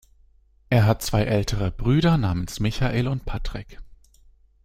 [0.71, 3.79] Er hat zwei ältere Brüder namens Michael und Patrick.